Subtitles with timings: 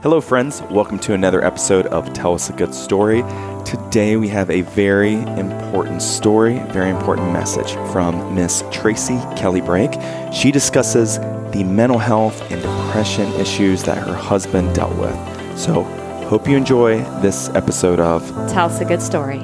[0.00, 0.62] Hello, friends.
[0.70, 3.24] Welcome to another episode of Tell Us a Good Story.
[3.64, 9.94] Today we have a very important story, very important message from Miss Tracy Kelly Brake.
[10.32, 11.18] She discusses
[11.50, 15.58] the mental health and depression issues that her husband dealt with.
[15.58, 15.82] So,
[16.28, 19.40] hope you enjoy this episode of Tell us a good story.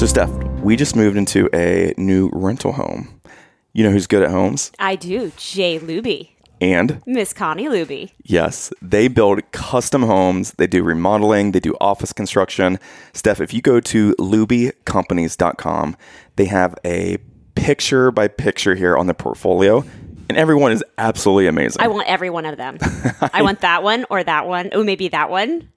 [0.00, 0.30] So, Steph,
[0.62, 3.20] we just moved into a new rental home.
[3.74, 4.72] You know who's good at homes?
[4.78, 5.30] I do.
[5.36, 6.30] Jay Luebbe.
[6.58, 8.10] And Miss Connie Luebbe.
[8.22, 10.52] yes, they build custom homes.
[10.52, 12.78] They do remodeling, they do office construction.
[13.12, 15.96] Steph, if you go to luebbecompanies.com,
[16.36, 17.18] they have a
[17.54, 19.84] picture by picture here on the portfolio,
[20.30, 21.82] and everyone is absolutely amazing.
[21.82, 22.78] I want every one of them.
[23.34, 24.70] I want that one or that one.
[24.72, 25.68] Oh, maybe that one.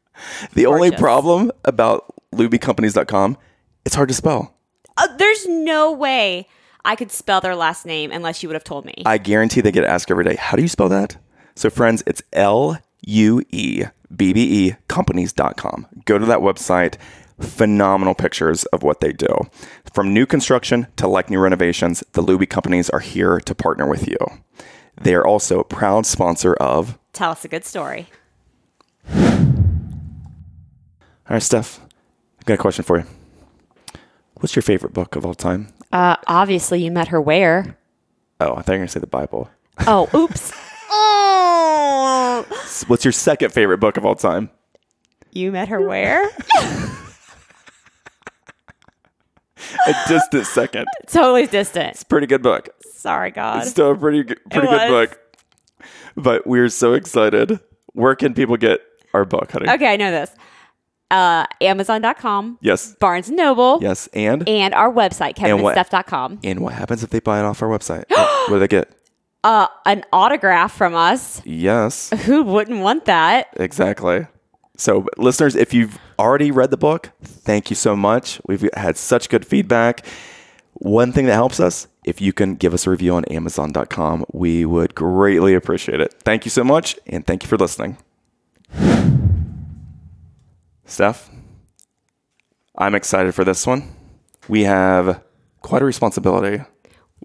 [0.54, 3.38] the only problem about luebbecompanies.com,
[3.86, 4.56] it's hard to spell.
[4.98, 6.48] Uh, there's no way
[6.86, 9.04] I could spell their last name unless you would have told me.
[9.06, 11.18] I guarantee they get asked every day, how do you spell that?
[11.56, 13.84] So, friends, it's L U E
[14.16, 15.88] B B E companies.com.
[16.06, 16.96] Go to that website.
[17.40, 19.28] Phenomenal pictures of what they do.
[19.92, 24.08] From new construction to like new renovations, the Luebbe companies are here to partner with
[24.08, 24.18] you.
[25.02, 26.98] They are also a proud sponsor of.
[27.12, 28.08] Tell us a good story.
[31.28, 31.80] All right, Steph,
[32.40, 33.06] I've got a question for you.
[34.44, 35.70] What's your favorite book of all time?
[35.94, 37.78] Uh, obviously, you met her where?
[38.42, 39.50] Oh, I thought you were going to say the Bible.
[39.88, 40.52] Oh, oops.
[40.92, 42.46] oh,
[42.88, 44.50] What's your second favorite book of all time?
[45.32, 46.26] you met her where?
[49.88, 50.88] A distant second.
[51.08, 51.92] totally distant.
[51.92, 52.68] It's pretty good book.
[52.84, 53.66] Sorry, God.
[53.66, 55.20] Still a pretty good, pretty good book.
[56.18, 57.62] But we're so excited.
[57.94, 58.82] Where can people get
[59.14, 59.70] our book, honey?
[59.70, 60.32] Okay, I know this.
[61.14, 62.96] Uh, Amazon.com, Yes.
[63.00, 64.08] Barnes and Noble, Yes.
[64.14, 66.40] And and our website, kevinandsteph.com.
[66.44, 68.06] and what happens if they buy it off our website?
[68.10, 68.92] what do they get?
[69.44, 71.42] Uh, an autograph from us.
[71.46, 72.10] Yes.
[72.26, 73.48] Who wouldn't want that?
[73.58, 74.26] Exactly.
[74.76, 78.42] So, listeners, if you've already read the book, thank you so much.
[78.48, 80.04] We've had such good feedback.
[80.76, 84.66] One thing that helps us, if you can give us a review on Amazon.com, we
[84.66, 86.16] would greatly appreciate it.
[86.24, 87.98] Thank you so much, and thank you for listening.
[90.86, 91.30] Steph,
[92.78, 93.96] I'm excited for this one.
[94.48, 95.22] We have
[95.62, 96.62] quite a responsibility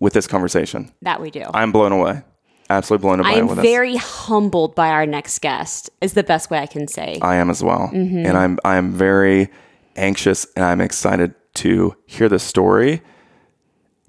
[0.01, 0.93] with this conversation.
[1.03, 1.45] That we do.
[1.53, 2.23] I'm blown away.
[2.71, 3.65] Absolutely blown away I am with this.
[3.65, 7.19] very humbled by our next guest, is the best way I can say.
[7.23, 8.27] I am as well, Mm-hmm.
[8.27, 9.49] and I'm I'm very
[9.97, 13.01] anxious and I'm excited to hear the story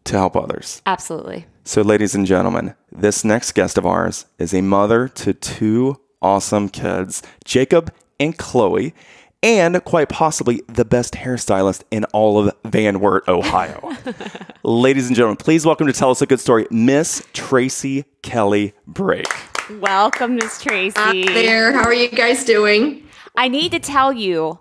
[0.04, 0.82] to help others.
[0.86, 1.46] Absolutely.
[1.64, 6.68] So, ladies and gentlemen, this next guest of ours is a mother to two awesome
[6.68, 8.94] kids, Jacob and Chloe,
[9.42, 13.96] and quite possibly the best hairstylist in all of Van Wert, Ohio.
[14.64, 19.34] ladies and gentlemen, please welcome to tell us a good story, Miss Tracy Kelly Brake.
[19.80, 20.94] Welcome, Miss Tracy.
[20.98, 21.72] Hi there.
[21.72, 23.08] How are you guys doing?
[23.38, 24.60] I need to tell you,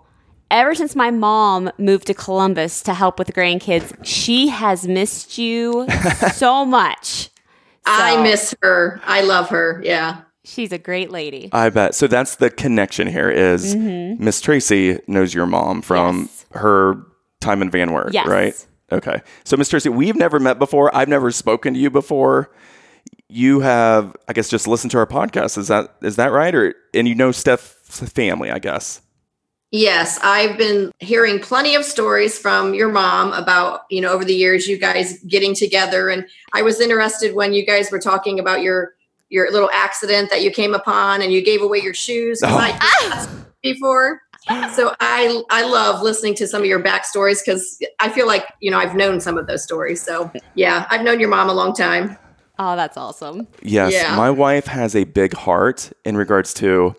[0.51, 5.37] ever since my mom moved to Columbus to help with the grandkids, she has missed
[5.37, 5.87] you
[6.33, 7.29] so much.
[7.85, 9.01] I miss her.
[9.03, 9.81] I love her.
[9.83, 10.21] Yeah.
[10.49, 11.49] She's a great lady.
[11.51, 11.93] I bet.
[11.95, 14.23] So that's the connection here is mm-hmm.
[14.23, 16.45] Miss Tracy knows your mom from Yes.
[16.51, 16.95] her
[17.39, 18.27] time in Van Wert, Yes.
[18.27, 18.65] right?
[18.91, 19.21] Okay.
[19.43, 20.93] So Miss Tracy, we've never met before.
[20.95, 22.51] I've never spoken to you before.
[23.27, 25.57] You have, I guess, just listened to our podcast.
[25.57, 26.53] Is that is that right?
[26.55, 29.01] Or and you know Steph's family, I guess.
[29.71, 34.33] Yes, I've been hearing plenty of stories from your mom about, you know, over the
[34.33, 38.63] years you guys getting together and I was interested when you guys were talking about
[38.63, 38.93] your
[39.29, 42.57] your little accident that you came upon and you gave away your shoes Oh.
[42.57, 43.29] I did ah!
[43.61, 44.21] before.
[44.73, 48.71] So I I love listening to some of your backstories because I feel like, you
[48.71, 50.01] know, I've known some of those stories.
[50.01, 52.17] So yeah, I've known your mom a long time.
[52.57, 53.47] Oh, that's awesome.
[53.61, 54.15] Yes, Yeah.
[54.15, 56.95] my wife has a big heart in regards to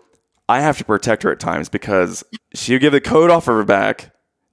[0.47, 2.23] I have to protect her at times because
[2.53, 4.11] she'll give the coat off of her back.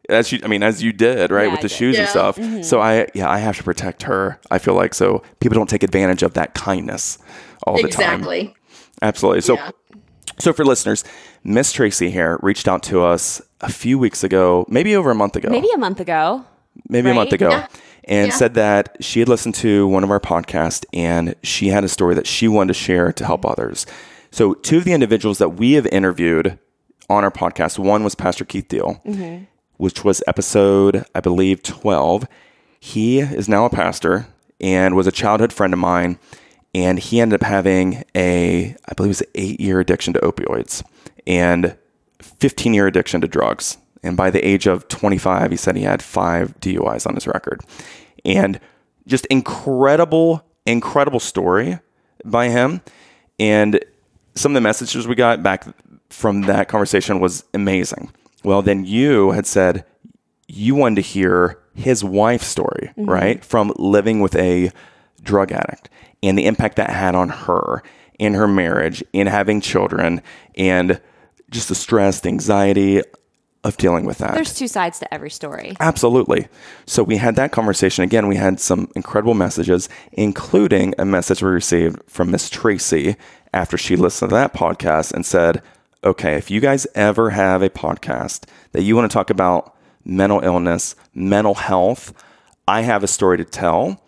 [0.08, 1.76] As you, I mean, as you did, right, Yeah, with I the did.
[1.76, 2.10] shoes and Yeah.
[2.10, 2.36] stuff.
[2.36, 2.62] Mm-hmm.
[2.62, 4.38] So I, yeah, I have to protect her.
[4.50, 7.18] I feel like so people don't take advantage of that kindness
[7.66, 8.14] all the time.
[8.20, 8.54] Exactly.
[9.02, 9.42] Absolutely.
[9.42, 9.70] So, Yeah.
[10.38, 11.04] so for listeners,
[11.44, 15.36] Miss Tracy here reached out to us a few weeks ago, maybe over a month
[15.36, 16.44] ago, Maybe a month ago.
[16.88, 17.66] maybe a month ago, Yeah.
[18.04, 18.34] and Yeah.
[18.34, 22.14] said that she had listened to one of our podcasts and she had a story
[22.14, 23.84] that she wanted to share to help others.
[24.30, 26.58] So, two of the individuals that we have interviewed
[27.10, 29.44] on our podcast, one was Pastor Keith Deal, mm-hmm.
[29.78, 32.28] Which was episode, I believe, 12.
[32.78, 34.26] He is now a pastor
[34.60, 36.18] and was a childhood friend of mine.
[36.74, 40.20] And he ended up having a, I believe it was an eight year addiction to
[40.20, 40.84] opioids
[41.26, 41.76] and
[42.20, 43.78] 15 year addiction to drugs.
[44.02, 47.62] And by the age of 25, he said he had five DUIs on his record.
[48.24, 48.60] And
[49.06, 51.78] just incredible, incredible story
[52.24, 52.82] by him.
[53.38, 53.80] And
[54.34, 55.66] some of the messages we got back
[56.10, 58.12] from that conversation was amazing.
[58.44, 59.84] Well, then you had said
[60.46, 63.04] you wanted to hear his wife's story, mm-hmm.
[63.04, 63.44] right?
[63.44, 64.70] From living with a
[65.22, 65.88] drug addict
[66.22, 67.82] and the impact that had on her
[68.18, 70.20] in her marriage, in having children,
[70.56, 71.00] and
[71.50, 73.00] just the stress, the anxiety
[73.64, 74.34] of dealing with that.
[74.34, 75.76] There's two sides to every story.
[75.80, 76.48] Absolutely.
[76.86, 78.04] So we had that conversation.
[78.04, 83.16] Again, we had some incredible messages, including a message we received from Miss Tracy
[83.52, 85.62] after she listened to that podcast and said,
[86.04, 89.74] okay, if you guys ever have a podcast that you want to talk about
[90.04, 92.12] mental illness, mental health,
[92.66, 94.02] I have a story to tell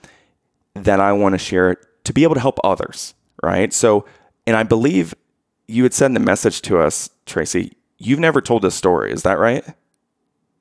[0.75, 3.73] that I want to share to be able to help others, right?
[3.73, 4.05] So,
[4.47, 5.15] and I believe
[5.67, 7.77] you had sent the message to us, Tracy.
[7.99, 9.65] You've never told this story, is that right?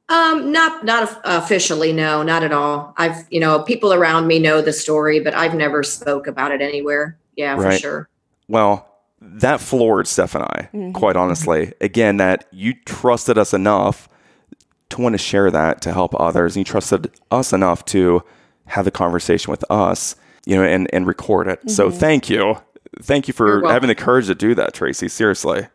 [0.10, 2.96] Um, not not officially, no, not at all.
[2.98, 6.62] I've you know people around me know the story, but I've never spoke about it
[6.62, 7.18] anywhere.
[7.36, 7.74] Yeah, right.
[7.74, 8.10] for sure.
[8.48, 8.90] Well,
[9.22, 10.92] that floored Steph and I, mm-hmm.
[10.94, 11.74] quite honestly.
[11.82, 14.08] Again, that you trusted us enough
[14.90, 18.24] to want to share that to help others, and you trusted us enough to
[18.66, 21.60] have the conversation with us, you know, and and record it.
[21.60, 21.70] Mm-hmm.
[21.70, 22.58] So thank you,
[23.02, 25.08] thank you for having the courage to do that, Tracy.
[25.08, 25.68] Seriously.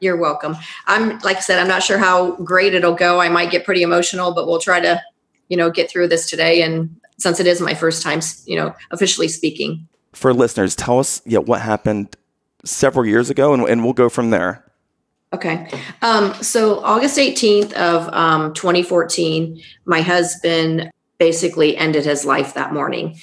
[0.00, 0.56] You're welcome.
[0.86, 3.20] I'm like I said, I'm not sure how great it'll go.
[3.20, 5.02] I might get pretty emotional, but we'll try to,
[5.48, 6.62] you know, get through this today.
[6.62, 9.86] And since it is my first time, you know, officially speaking.
[10.14, 12.16] For listeners, tell us, yeah, what happened
[12.64, 14.64] several years ago, and, and we'll go from there.
[15.32, 15.68] Okay.
[16.02, 23.16] Um, so August 18th of um, 2014, my husband basically ended his life that morning.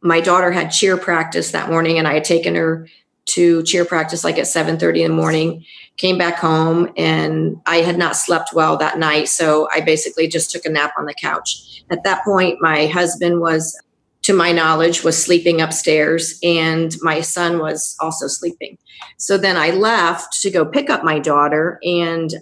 [0.00, 2.88] My daughter had cheer practice that morning, and I had taken her
[3.24, 5.64] to cheer practice like at 7:30 in the morning.
[5.98, 10.50] Came back home, and I had not slept well that night, so I basically just
[10.50, 11.84] took a nap on the couch.
[11.90, 13.78] At that point, my husband was,
[14.22, 18.78] to my knowledge, was sleeping upstairs, and my son was also sleeping.
[19.16, 22.32] So then I left to go pick up my daughter, and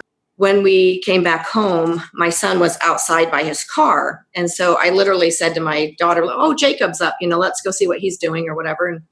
[0.41, 4.25] when we came back home, my son was outside by his car.
[4.35, 7.71] And so I literally said to my daughter, Oh, Jacob's up, you know, let's go
[7.71, 8.89] see what he's doing or whatever.
[8.89, 9.03] And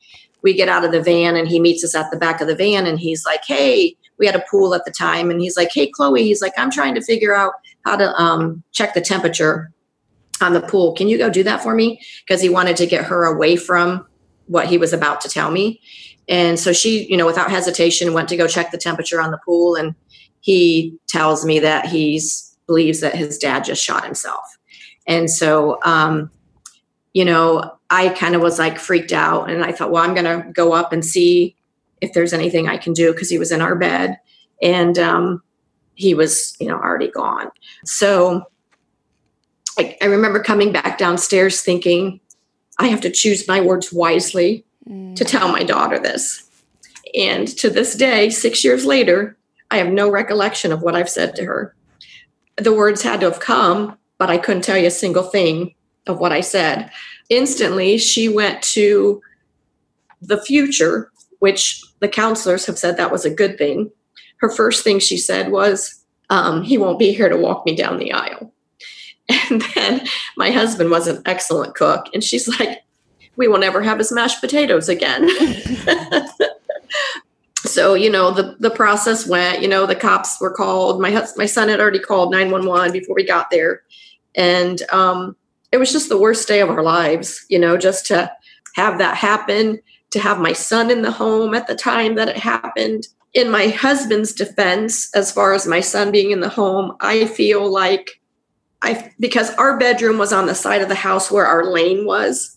[0.41, 2.57] we get out of the van and he meets us at the back of the
[2.57, 5.31] van and he's like, Hey, we had a pool at the time.
[5.31, 7.53] And he's like, Hey, Chloe, he's like, I'm trying to figure out
[7.85, 9.71] how to um, check the temperature
[10.43, 10.95] on the pool.
[10.95, 12.01] Can you go do that for me?
[12.27, 14.07] Because he wanted to get her away from
[14.47, 15.81] what he was about to tell me.
[16.29, 19.41] And so she, you know, without hesitation, went to go check the temperature on the
[19.45, 19.75] pool.
[19.75, 19.95] And
[20.41, 24.45] he tells me that he's believes that his dad just shot himself.
[25.07, 26.31] And so, um,
[27.15, 30.27] you know, I kind of was like freaked out and I thought, well, I'm going
[30.43, 31.57] to go up and see
[32.01, 34.19] if there's anything I can do because he was in our bed
[34.63, 35.43] and um,
[35.95, 37.51] he was, you know, already gone.
[37.85, 38.45] So
[39.79, 42.21] I, I, remember coming back downstairs thinking,
[42.79, 45.15] I have to choose my words wisely mm.
[45.15, 46.49] to tell my daughter this.
[47.15, 49.37] And to this day, six years later,
[49.71, 51.75] I have no recollection of what I've said to her.
[52.57, 55.75] The words had to have come, but I couldn't tell you a single thing
[56.07, 56.91] of what I said.
[57.29, 59.23] Instantly, she went to
[60.21, 63.91] the future, which the counselors have said that was a good thing.
[64.39, 67.99] Her first thing she said was, um, He won't be here to walk me down
[67.99, 68.53] the aisle.
[69.51, 70.07] And then
[70.37, 72.07] my husband was an excellent cook.
[72.13, 72.83] And she's like,
[73.37, 75.29] We will never have his mashed potatoes again.
[77.65, 81.39] so you know the the process went you know the cops were called my husband
[81.39, 83.83] my son had already called 911 before we got there
[84.35, 85.37] and um
[85.73, 88.31] it was just the worst day of our lives you know just to
[88.75, 89.79] have that happen
[90.11, 93.69] to have my son in the home at the time that it happened in my
[93.69, 98.18] husband's defense as far as my son being in the home i feel like
[98.83, 102.57] i because our bedroom was on the side of the house where our lane was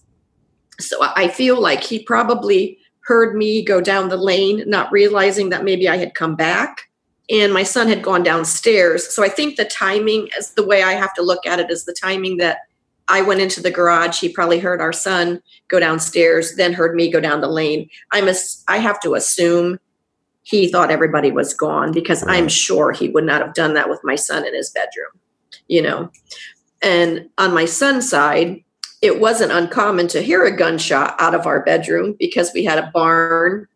[0.80, 2.78] so i feel like he probably
[3.12, 6.90] heard me go down the lane, not realizing that maybe I had come back.
[7.30, 9.14] And my son had gone downstairs.
[9.14, 11.86] So I think the timing, as the way I have to look at it, is
[11.86, 12.60] the timing that
[13.08, 14.20] I went into the garage.
[14.20, 17.90] He probably heard our son go downstairs, then heard me go down the lane.
[18.12, 19.80] I must, I have to assume
[20.44, 24.00] he thought everybody was gone because I'm sure he would not have done that with
[24.04, 25.21] my son in his bedroom,
[25.72, 26.12] you know.
[26.84, 28.64] And on my son's side,
[29.02, 32.92] it wasn't uncommon to hear a gunshot out of our bedroom because we had a
[32.94, 33.68] barn.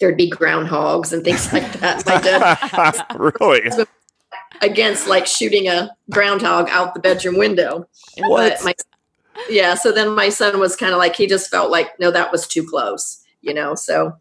[0.00, 2.04] There'd be groundhogs and things like that.
[2.06, 3.04] My dad uh,
[3.38, 3.70] really
[4.62, 7.86] against like shooting a groundhog out the bedroom window.
[8.18, 8.64] What?
[8.64, 8.74] my
[9.50, 9.74] yeah.
[9.74, 12.46] So then my son was kind of like, he just felt like, no, that was
[12.46, 13.74] too close, you know?
[13.74, 14.16] So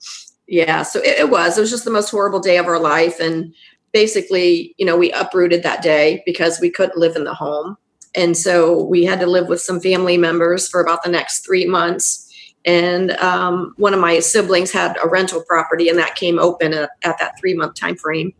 [0.48, 3.20] yeah, so it, it was, it was just the most horrible day of our life.
[3.20, 3.54] And
[3.94, 7.78] basically, you know, we uprooted that day because we couldn't live in the home.
[8.16, 11.66] And so we had to live with some family members for about the next three
[11.66, 12.20] months.
[12.66, 16.90] And um, one of my siblings had a rental property, and that came open at,
[17.04, 18.34] at that three month time frame.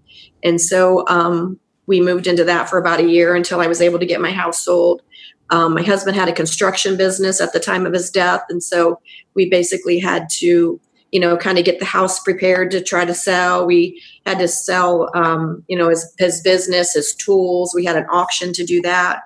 [0.44, 4.00] And so um, we moved into that for about a year until I was able
[4.00, 5.02] to get my house sold.
[5.50, 9.00] Um, my husband had a construction business at the time of his death, and so
[9.34, 10.80] we basically had to,
[11.14, 13.68] you know, kind of get the house prepared to try to sell.
[13.68, 17.72] We had to sell, um, you know, his his business, his tools.
[17.76, 19.22] We had an auction to do that.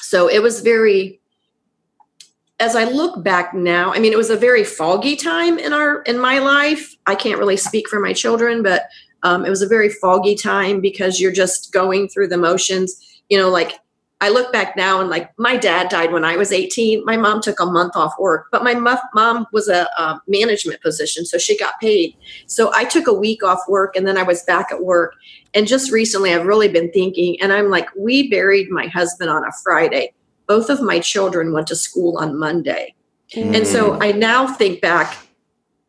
[0.00, 1.20] So it was very.
[2.60, 6.00] As I look back now, I mean, it was a very foggy time in our
[6.02, 6.96] in my life.
[7.06, 8.88] I can't really speak for my children, but
[9.22, 12.96] um, it was a very foggy time because you're just going through the motions.
[13.28, 13.78] You know, like
[14.20, 17.04] I look back now and like my dad died when I was 18.
[17.04, 21.24] My mom took a month off work, but my mom was a, a management position,
[21.24, 22.16] so she got paid.
[22.46, 25.14] So I took a week off work and then I was back at work.
[25.54, 29.44] And just recently, I've really been thinking, and I'm like, we buried my husband on
[29.44, 30.12] a Friday.
[30.46, 32.94] Both of my children went to school on Monday.
[33.34, 33.56] Mm.
[33.56, 35.16] And so I now think back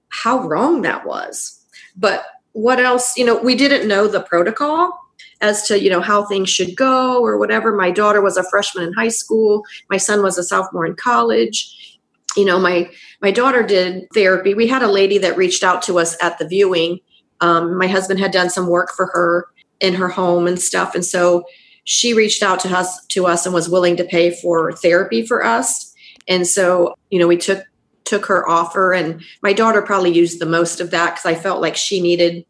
[0.09, 1.65] how wrong that was.
[1.95, 3.17] But what else?
[3.17, 4.99] You know, we didn't know the protocol
[5.41, 7.75] as to you know how things should go or whatever.
[7.75, 9.63] My daughter was a freshman in high school.
[9.89, 11.99] My son was a sophomore in college.
[12.35, 12.89] You know my
[13.21, 14.53] my daughter did therapy.
[14.53, 16.99] We had a lady that reached out to us at the viewing.
[17.41, 19.47] Um, my husband had done some work for her
[19.79, 20.93] in her home and stuff.
[20.93, 21.45] And so
[21.85, 25.43] she reached out to us to us and was willing to pay for therapy for
[25.43, 25.93] us.
[26.27, 27.63] And so you know we took
[28.05, 28.93] took her offer.
[28.93, 32.43] And my daughter probably used the most of that because i felt like she needed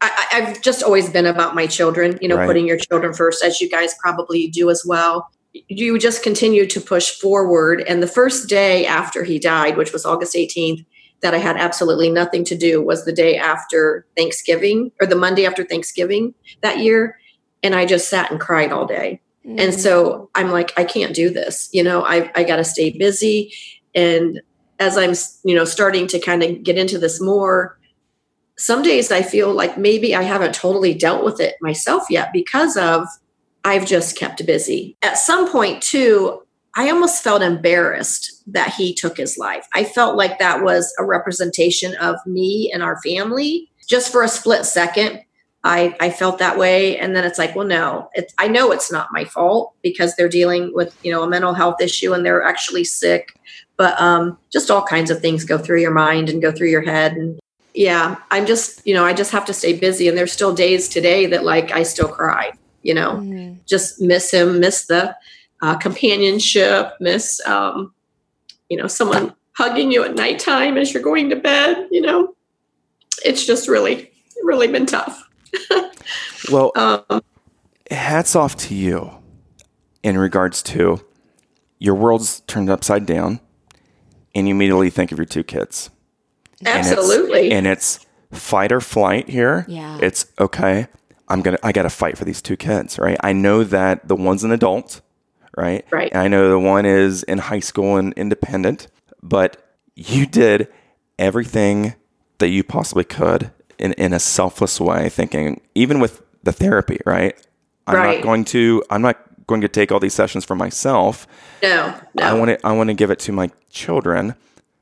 [0.00, 2.46] I, have just always been about my children, you know, right.
[2.46, 5.28] putting your children first, as you guys probably do as well.
[5.52, 7.80] You just continue to push forward.
[7.88, 10.84] And the first day after he died, which was August 18th,
[11.20, 15.46] that I had absolutely nothing to do was the day after Thanksgiving or the Monday
[15.46, 17.18] after Thanksgiving that year.
[17.62, 19.20] And I just sat and cried all day.
[19.44, 19.60] Mm.
[19.60, 21.68] And so I'm like, I can't do this.
[21.72, 23.52] You know, I, I got to stay busy.
[23.94, 24.40] And
[24.78, 27.77] as I'm, you know, starting to kind of get into this more,
[28.58, 32.76] some days I feel like maybe I haven't totally dealt with it myself yet because
[32.76, 33.06] of
[33.64, 34.96] I've just kept busy.
[35.02, 36.42] At some point, too,
[36.76, 39.66] I almost felt embarrassed that he took his life.
[39.74, 43.70] I felt like that was a representation of me and our family.
[43.88, 45.22] Just for a split second,
[45.64, 46.98] I, I felt that way.
[46.98, 50.72] And then it's like, well, no, I know it's not my fault because they're dealing
[50.72, 53.38] with, you know, a mental health issue and they're actually sick.
[53.76, 56.82] But um, just all kinds of things go through your mind and go through your
[56.82, 57.12] head.
[57.12, 57.38] And
[57.78, 60.08] yeah, I'm just, you know, I just have to stay busy.
[60.08, 62.50] And there's still days today that like I still cry,
[62.82, 63.54] you know, mm-hmm.
[63.66, 65.14] just miss him, miss the
[65.62, 67.94] uh, companionship, miss, um,
[68.68, 72.34] you know, someone hugging you at nighttime as you're going to bed, you know,
[73.24, 74.10] it's just really,
[74.42, 75.30] really been tough.
[76.50, 77.22] well, um,
[77.92, 79.08] hats off to you
[80.02, 81.00] in regards to
[81.78, 83.38] your world's turned upside down
[84.34, 85.90] and you immediately think of your two kids
[86.64, 87.50] Absolutely.
[87.52, 89.64] And it's, and it's fight or flight here.
[89.68, 89.98] Yeah.
[90.02, 90.88] It's okay.
[91.28, 93.18] I'm gonna I gotta fight for these two kids, right?
[93.20, 95.00] I know that the one's an adult,
[95.56, 95.84] right?
[95.90, 96.10] Right.
[96.12, 98.88] And I know the one is in high school and independent,
[99.22, 100.68] but you did
[101.18, 101.94] everything
[102.38, 107.36] that you possibly could in, in a selfless way, thinking even with the therapy, right?
[107.86, 108.16] I'm right.
[108.16, 111.26] not going to I'm not going to take all these sessions for myself.
[111.62, 112.22] No, no.
[112.22, 114.34] I want to I want to give it to my children.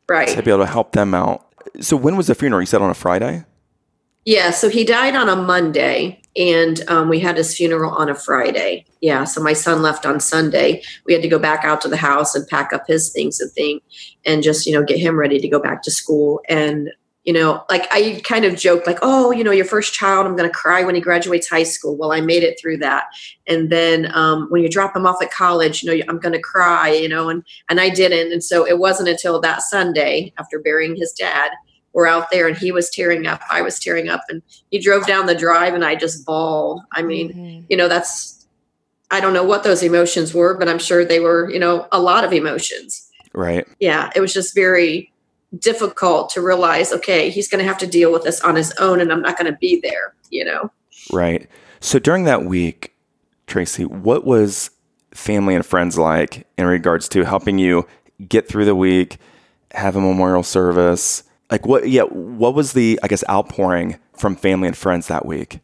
[0.09, 0.29] Right.
[0.29, 1.46] To be able to help them out
[1.81, 2.63] so when was the funeral?
[2.63, 3.45] You said on a Friday?
[4.25, 8.15] Yeah, so he died on a Monday, and um, we had his funeral on a
[8.15, 8.85] Friday.
[9.01, 10.83] Yeah, so my son left on Sunday.
[11.05, 13.53] We had to go back out to the house and pack up his things and
[13.53, 13.81] thing,
[14.25, 16.41] and just you know get him ready to go back to school.
[16.49, 16.91] And
[17.27, 20.37] you know, like I kind of joked, like, oh, you know, your first child, I'm
[20.37, 21.97] going to cry when he graduates high school.
[21.97, 23.07] Well, I made it through that.
[23.49, 26.41] And then um, when you drop him off at college, you know, I'm going to
[26.41, 28.33] cry, you know, and, and I didn't.
[28.33, 31.51] And so it wasn't until that Sunday after burying his dad,
[31.95, 33.41] we're out there and he was tearing up.
[33.51, 34.41] I was tearing up and
[34.71, 36.83] he drove down the drive and I just bawled.
[36.93, 37.65] I mean, mm-hmm.
[37.69, 38.47] you know, that's,
[39.11, 42.01] I don't know what those emotions were, but I'm sure they were, you know, a
[42.01, 43.11] lot of emotions.
[43.33, 43.67] Right.
[43.81, 44.11] Yeah.
[44.15, 45.13] It was just very,
[45.61, 49.01] difficult to realize, okay, he's going to have to deal with this on his own
[49.01, 50.71] and I'm not going to be there, you know?
[51.13, 51.49] Right.
[51.81, 52.95] So during that week,
[53.47, 54.71] Tracy, what was
[55.13, 57.87] family and friends like in regards to helping you
[58.29, 59.19] get through the week,
[59.73, 61.23] have a memorial service?
[61.51, 65.61] Like what, yeah, what was the, I guess, outpouring from family and friends that week?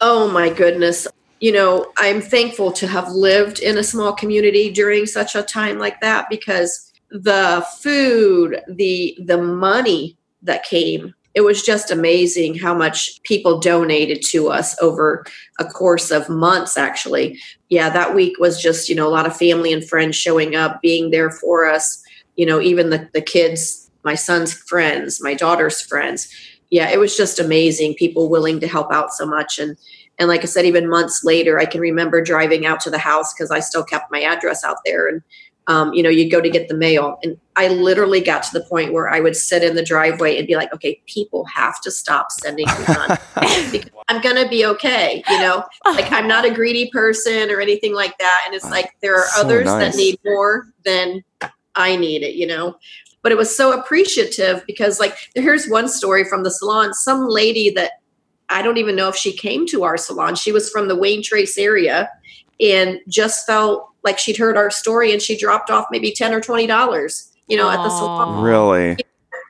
[0.00, 1.06] Oh my goodness.
[1.40, 5.78] you know, I'm thankful to have lived in a small community during such a time
[5.78, 12.74] like that because the food, the the money that came, it was just amazing how
[12.74, 15.24] much people donated to us over
[15.58, 17.38] a course of months actually.
[17.68, 20.80] Yeah, that week was just, you know, a lot of family and friends showing up,
[20.82, 22.02] being there for us,
[22.36, 26.28] you know, even the, the kids, my son's friends, my daughter's friends.
[26.70, 27.94] Yeah, it was just amazing.
[27.94, 29.76] People willing to help out so much and
[30.20, 33.32] and like I said, even months later, I can remember driving out to the house
[33.32, 35.06] because I still kept my address out there.
[35.06, 35.22] And,
[35.68, 37.18] um, you know, you'd go to get the mail.
[37.22, 40.46] And I literally got to the point where I would sit in the driveway and
[40.46, 43.16] be like, okay, people have to stop sending me money
[43.70, 45.22] because I'm going to be okay.
[45.28, 48.44] You know, like I'm not a greedy person or anything like that.
[48.46, 49.92] And it's like there are So others nice.
[49.92, 51.22] that need more than
[51.74, 52.76] I need it, you know.
[53.20, 56.94] But it was so appreciative because, like, here's one story from the salon.
[56.94, 58.00] Some lady that
[58.48, 60.34] I don't even know if she came to our salon.
[60.34, 62.08] She was from the Wayne Trace area
[62.60, 66.40] and just felt like she'd heard our story and she dropped off maybe 10 or
[66.40, 68.42] 20 dollars, you know, at the salon.
[68.42, 68.96] Really?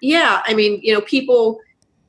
[0.02, 1.60] Yeah, I mean, you know, people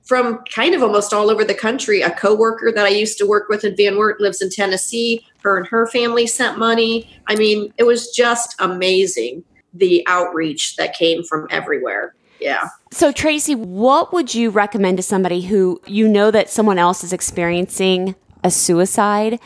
[0.04, 2.02] from kind of almost all over the country.
[2.02, 5.24] A coworker that I used to work with in Van Wert lives in Tennessee.
[5.44, 7.08] Her and her family sent money.
[7.28, 12.16] I mean, it was just amazing the outreach that came from everywhere.
[12.42, 12.70] Yeah.
[12.92, 17.14] So, Tracy, what would you recommend to somebody who you know that someone else is
[17.14, 19.40] experiencing a suicide?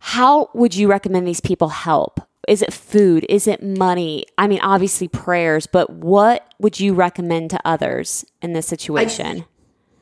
[0.00, 2.20] How would you recommend these people help?
[2.48, 3.26] Is it food?
[3.28, 4.24] Is it money?
[4.38, 9.44] I mean, obviously prayers, but what would you recommend to others in this situation?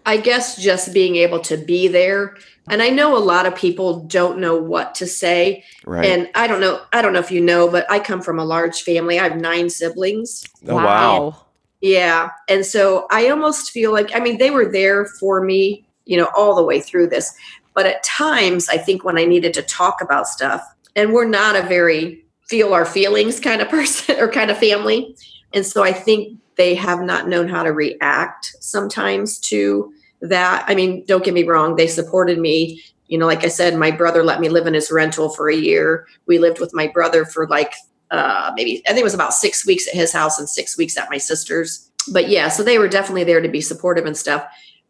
[0.07, 2.35] I guess just being able to be there.
[2.71, 5.65] And I know a lot of people don't know what to say.
[5.85, 6.07] Right.
[6.07, 8.45] And I don't know, I don't know if you know, but I come from a
[8.45, 9.19] large family.
[9.19, 10.47] I have nine siblings.
[10.67, 11.45] oh, wow.
[11.83, 12.31] Yeah.
[12.49, 16.31] And so I almost feel like, I mean, they were there for me, you know,
[16.35, 17.35] all the way through this.
[17.75, 20.63] But at times, I think when I needed to talk about stuff,
[20.97, 25.17] and we're not a very feel our feelings kind of person or kind of family.
[25.55, 30.65] And so I think they have not known how to react sometimes to that.
[30.67, 32.83] I mean, don't get me wrong, they supported me.
[33.07, 35.57] You know, like I said, my brother let me live in his rental for a
[35.57, 36.07] year.
[36.27, 37.73] We lived with my brother for like
[38.11, 40.97] uh, maybe I think it was about six weeks at his house and six weeks
[40.97, 41.91] at my sister's.
[42.11, 44.45] But yeah, so they were definitely there to be supportive and stuff,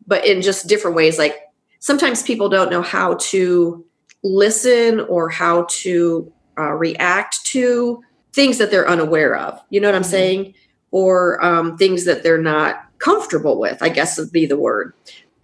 [0.07, 1.19] but in just different ways.
[1.19, 1.37] Like
[1.81, 3.85] sometimes people don't know how to
[4.23, 9.61] listen or how to uh, react to things that they're unaware of.
[9.71, 10.07] You know what I'm Mhm.
[10.07, 10.55] saying?
[10.91, 13.83] Or um, things that they're not comfortable with.
[13.83, 14.93] I guess would be the word.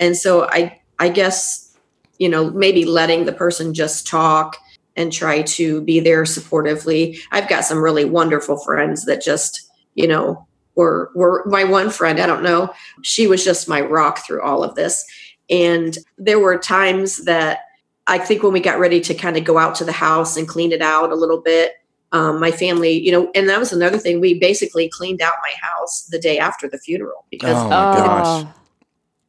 [0.01, 1.77] And so I, I guess,
[2.19, 4.57] you know, maybe letting the person just talk
[4.97, 7.19] and try to be there supportively.
[7.33, 10.47] I've got some really wonderful friends that just, you know,
[10.77, 12.73] were were my one friend, I don't know,
[13.03, 15.05] she was just my rock through all of this.
[15.51, 17.64] And there were times that
[18.07, 20.47] I think when we got ready to kind of go out to the house and
[20.47, 21.73] clean it out a little bit,
[22.13, 24.21] um, my family, you know, and that was another thing.
[24.21, 28.45] We basically cleaned out my house the day after the funeral because Oh, my gosh.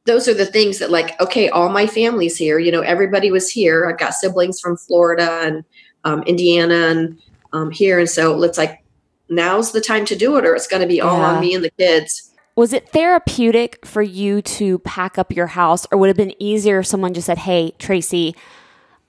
[0.06, 3.50] those are the things that like okay all my family's here you know everybody was
[3.50, 5.64] here i've got siblings from florida and
[6.04, 7.18] um, indiana and
[7.54, 8.84] um, here and so it's like
[9.30, 11.26] now's the time to do it or it's going to be all Yeah.
[11.34, 15.88] on me and the kids Was it therapeutic for you to pack up your house,
[15.92, 18.36] or would it have been easier if someone just said, Hey, Tracy,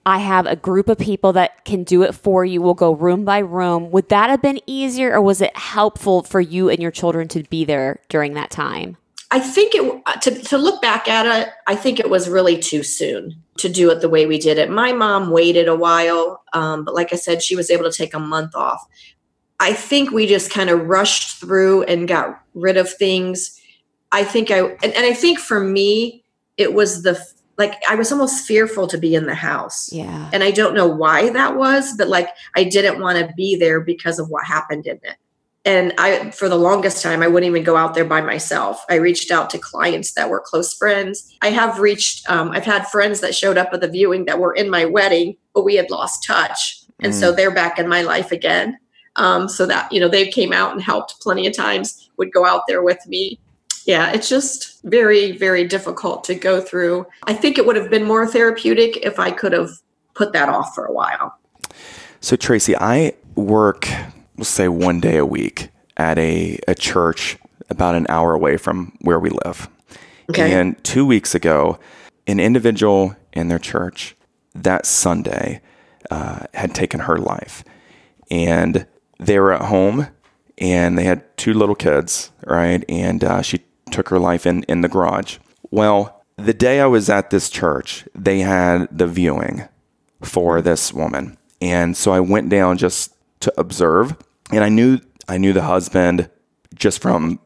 [0.07, 2.63] I have a group of people that can do it for you.
[2.63, 3.91] We'll go room by room.
[3.91, 7.43] Would that have been easier, or was it helpful for you and your children to
[7.43, 8.97] be there during that time?
[9.31, 12.83] i think it to, to look back at it i think it was really too
[12.83, 16.85] soon to do it the way we did it my mom waited a while um,
[16.85, 18.87] but like i said she was able to take a month off
[19.61, 23.61] i think we just kind of rushed through and got rid of things
[24.13, 26.23] i think i and, and i think for me
[26.57, 27.21] it was the
[27.59, 29.93] like i was almost fearful to be in the house.
[29.93, 30.31] Yeah.
[30.33, 33.81] and i don't know why that was but like i didn't want to be there
[33.81, 35.17] because of what happened in it.
[35.65, 38.85] And i for the longest time i wouldn't even go out there by myself.
[38.89, 41.37] I reached out to clients that were close friends.
[41.43, 44.55] I have reached um, i've had friends that showed up at the viewing that were
[44.55, 46.83] in my wedding but we had lost touch.
[47.01, 48.79] And so they're back in my life again.
[49.17, 52.45] Um, so that you know they came out and helped plenty of times would go
[52.45, 53.41] out there with me
[53.87, 58.05] yeah it's just very very difficult to go through i think it would have been
[58.05, 59.71] more therapeutic if i could have
[60.15, 61.39] put that off for a while
[62.21, 63.89] So, Tracy, I work,
[64.37, 67.39] we'll say one day a week at a, a church
[67.71, 69.69] about an hour away from where we live.
[70.31, 70.53] Okay.
[70.53, 71.79] And two weeks ago,
[72.27, 74.17] an individual in their church
[74.55, 75.61] that Sunday
[76.11, 77.63] uh, had taken her life.
[78.31, 78.87] And
[79.21, 80.09] they were at home
[80.59, 82.85] and they had two little kids, right?
[82.89, 83.61] And uh, she
[83.97, 85.39] took her life in, in the garage.
[85.71, 89.67] Well, the day I was at this church, they had the viewing
[90.23, 91.39] for this woman.
[91.63, 94.15] And so I went down just to observe.
[94.53, 96.31] And I knew I knew the husband
[96.75, 97.41] just from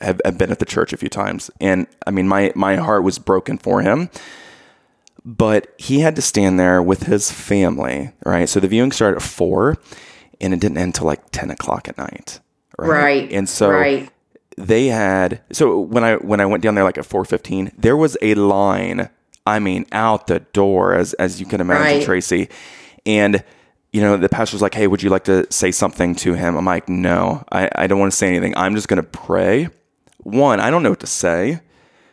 [0.00, 1.50] have, have been at the church a few times.
[1.60, 4.08] And I mean my my heart was broken for him.
[5.24, 8.48] But he had to stand there with his family, right?
[8.48, 9.76] So the viewing started at four
[10.40, 12.38] and it didn't end till like ten o'clock at night.
[12.78, 12.88] Right.
[12.88, 13.32] Right.
[13.32, 14.08] And so right.
[14.56, 17.96] They had so when I when I went down there like at four fifteen, there
[17.96, 19.10] was a line.
[19.46, 22.04] I mean, out the door as as you can imagine, Right.
[22.04, 22.48] Tracy.
[23.04, 23.44] And
[23.92, 26.64] you know, the pastor's like, "Hey, would you like to say something to him?" I'm
[26.64, 28.56] like, "No, I, I don't want to say anything.
[28.56, 29.68] I'm just going to pray."
[30.18, 31.60] One, I don't know what to say.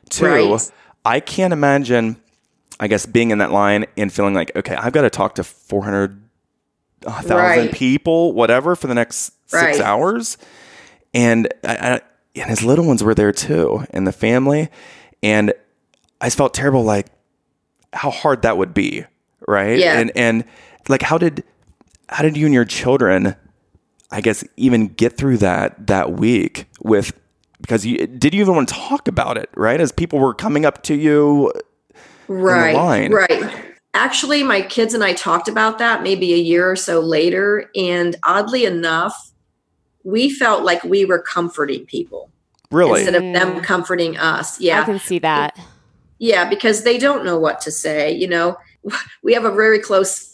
[0.10, 0.72] Two, Right.
[1.04, 2.18] I can't imagine.
[2.80, 5.44] I guess being in that line and feeling like, okay, I've got to talk to
[5.44, 6.22] 400
[7.06, 7.72] a Right.
[7.72, 9.82] people, whatever, for the next six Right.
[9.82, 10.38] hours.
[11.14, 12.02] And I,
[12.36, 14.70] and his little ones were there too, and the family.
[15.22, 15.54] And
[16.20, 17.08] I just felt terrible, like
[17.94, 19.06] how hard that would be,
[19.48, 19.78] right?
[19.78, 20.00] Yeah.
[20.00, 20.46] And and
[20.90, 21.44] like how did
[22.10, 23.36] how did you and your children,
[24.12, 27.14] I guess, even get through that that week with
[27.62, 29.80] because you did you even want to talk about it, right?
[29.80, 31.52] As people were coming up to you,
[32.28, 37.00] right right actually my kids and i talked about that maybe a year or so
[37.00, 39.33] later and oddly enough
[40.04, 42.30] we felt like we were comforting people
[42.72, 43.64] really, instead of them mm-hmm.
[43.64, 44.60] comforting us.
[44.60, 44.82] Yeah.
[44.82, 45.60] I can see that.
[46.20, 48.58] yeah because they don't know what to say you know?
[49.24, 50.34] We have a very close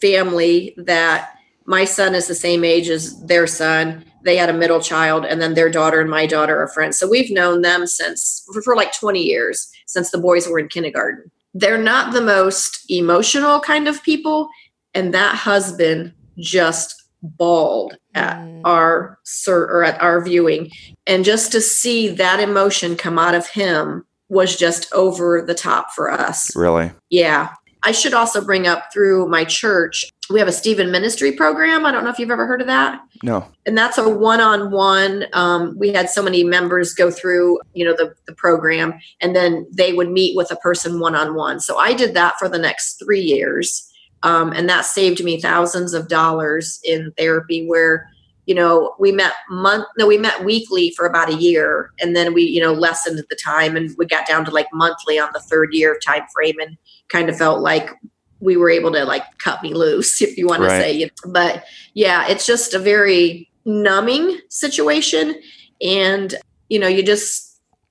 [0.00, 1.34] family that
[1.66, 4.04] my son is the same age as their son.
[4.24, 6.98] They had a middle child and then their daughter and my daughter are friends.
[6.98, 10.68] So we've known them since for, for like 20 years since the boys were in
[10.68, 11.30] kindergarten.
[11.54, 14.48] They're not the most emotional kind of people
[14.94, 18.60] and that husband just bawled at Mm.
[18.64, 20.70] our sir or at our viewing
[21.06, 25.92] and just to see that emotion come out of him was just over the top
[25.94, 27.50] for us really, yeah.
[27.82, 31.86] I should also bring up through my church, we have a Stephen Ministry program.
[31.86, 33.00] I don't know if you've ever heard of that.
[33.22, 35.24] no, And that's a one-on-one.
[35.32, 38.92] Um, we had so many members go through, you know, the, the program,
[39.22, 41.60] and then they would meet with a person one-on-one.
[41.60, 43.89] So I did that for the next three years.
[44.22, 48.08] Um, and that saved me thousands of dollars in therapy where
[48.46, 52.34] you know we met month no we met weekly for about a year and then
[52.34, 55.40] we you know lessened the time and we got down to like monthly on the
[55.40, 56.76] third year time frame and
[57.08, 57.90] kind of felt like
[58.40, 60.68] we were able to like cut me loose if you want Right.
[60.68, 65.40] to say it but yeah it's just a very numbing situation
[65.80, 66.34] and
[66.68, 67.49] you know you just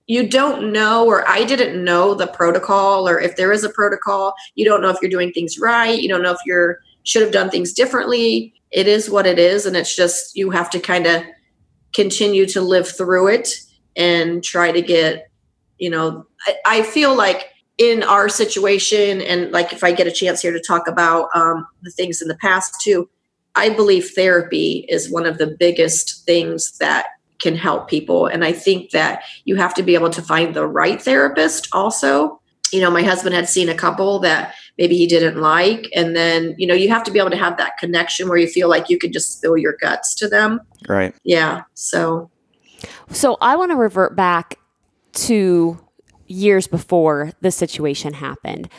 [0.10, 4.34] you don't know or i didn't know the protocol or if there is a protocol
[4.56, 7.32] you don't know if you're doing things right you don't know if you're should have
[7.32, 8.54] done things differently.
[8.72, 11.24] It is what it is and it's just you have to kind of
[11.94, 13.50] continue to live through it
[13.96, 15.32] and try to get
[15.80, 20.12] you know I, I feel like in our situation and like if i get a
[20.12, 23.10] chance here to talk about um, the things in the past too
[23.56, 27.08] i believe therapy is one of the biggest things that
[27.40, 30.68] can help people and i think that you have to be able to find the
[30.68, 32.40] right therapist also
[32.72, 36.54] you know my husband had seen a couple that maybe he didn't like and then
[36.58, 38.90] you know you have to be able to have that connection where you feel like
[38.90, 42.30] you could just spill your guts to them right, yeah so
[43.12, 44.58] So I want to revert back
[45.14, 45.80] to
[46.28, 48.70] years before the situation happened.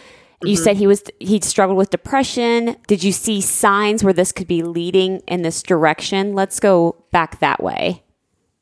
[0.43, 0.65] You Mm-hmm.
[0.65, 2.77] said he was he struggled with depression.
[2.87, 6.35] Did you see signs where this could be leading in this direction?
[6.35, 8.03] Let's go back that way.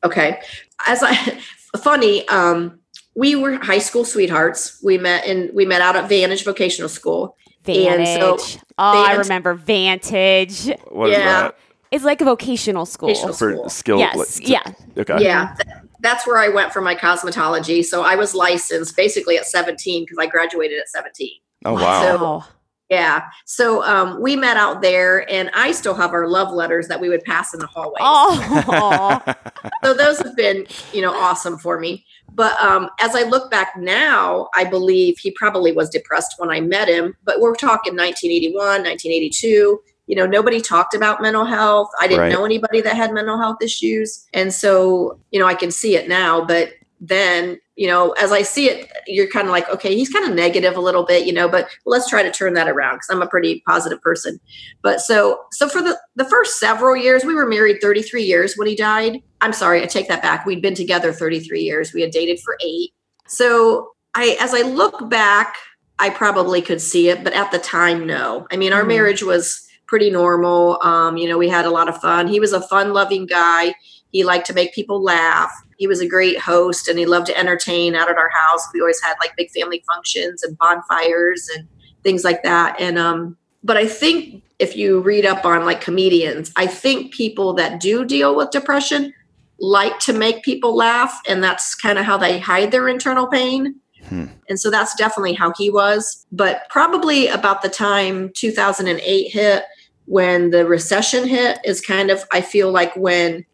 [0.03, 0.39] Okay.
[0.87, 1.15] As I
[1.81, 2.79] funny, um,
[3.15, 4.79] we were high school sweethearts.
[4.83, 7.35] We met and we met out at Vantage Vocational School.
[7.67, 8.19] And Vantage.
[8.55, 10.67] so- oh, I remember Vantage.
[10.89, 11.41] what is Yeah.
[11.41, 11.57] that
[11.91, 13.09] It's like a vocational school.
[13.09, 13.69] Vocational for School.
[13.69, 13.99] skill?
[13.99, 14.63] Yes, like, to- yeah.
[14.97, 15.55] okay, Yeah.
[16.01, 17.83] That's where I went for my cosmetology.
[17.83, 21.29] So I was licensed basically at 17 because I graduated at 17.
[21.65, 22.45] Oh wow, So- Wow.
[22.89, 23.25] Yeah.
[23.45, 27.07] So um, we met out there and I still have our love letters that we
[27.09, 27.99] would pass in the hallway.
[27.99, 29.21] Oh,
[29.83, 33.75] so those have been you know awesome for me but um, as i look back
[33.77, 38.55] now i believe he probably was depressed when i met him but we're talking 1981
[38.83, 42.31] 1982 you know nobody talked about mental health i didn't Right.
[42.31, 46.07] know anybody that had mental health issues and so you know i can see it
[46.07, 46.71] now but
[47.01, 50.35] then you know as i see it you're kind of like okay he's kind of
[50.35, 53.21] negative a little bit you know but let's try to turn that around because i'm
[53.21, 54.37] a pretty positive person.
[54.83, 58.67] But so so for the the first several years we were married 33 years when
[58.67, 59.21] he died.
[59.41, 60.45] I'm sorry i take that back.
[60.45, 61.93] We'd been together 33 years.
[61.93, 62.91] We had dated for eight.
[63.27, 65.55] So i as i look back
[65.99, 68.45] i probably could see it but at the time no.
[68.51, 68.87] I mean our Mhm.
[68.95, 70.79] marriage was pretty normal.
[70.83, 72.27] Um, you know we had a lot of fun.
[72.27, 73.73] He was a fun loving guy.
[74.11, 77.37] He liked to make people laugh he was a great host and he loved to
[77.37, 81.67] entertain out at our house we always had like big family functions and bonfires and
[82.03, 86.51] things like that and um but I think if you read up on like comedians,
[86.55, 89.13] I think people that do deal with depression
[89.59, 93.75] like to make people laugh, and that's kind of how they hide their internal pain.
[94.07, 94.27] Hmm.
[94.47, 96.25] And so that's definitely how he was.
[96.31, 99.63] But probably about the time 2008 hit,
[100.05, 103.45] when the recession hit, is kind of, I feel like when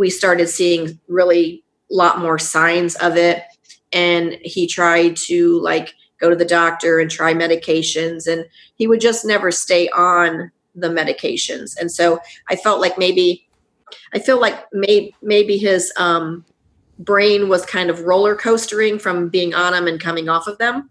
[0.00, 3.42] we started seeing really a lot more signs of it.
[3.92, 9.02] And he tried to like go to the doctor and try medications, and he would
[9.02, 11.78] just never stay on the medications.
[11.78, 13.46] And so I felt like maybe
[14.14, 16.46] I feel like may, maybe his um,
[16.98, 20.88] brain was kind of roller coastering from being on them and coming off of them.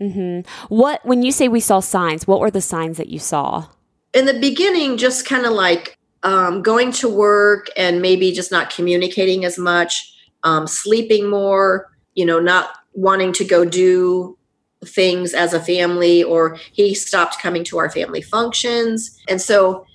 [0.00, 0.48] Mm-hmm.
[0.72, 2.28] What when you say we saw signs?
[2.28, 3.66] What were the signs that you saw?
[4.14, 8.74] In the beginning, just kind of like um, going to work and maybe just not
[8.74, 11.90] communicating as much, um, sleeping more.
[12.14, 14.36] You know, not wanting to go do
[14.84, 19.86] things as a family, or he stopped coming to our family functions, and so